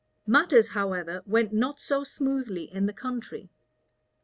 [0.25, 3.51] Matters, however, went not so smoothly in the country.